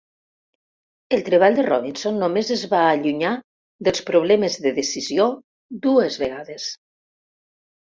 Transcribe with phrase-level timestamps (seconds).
[1.17, 3.35] El treball de Robinson només es va allunyar
[3.91, 5.33] dels problemes de decisió
[5.89, 6.73] dues vegades.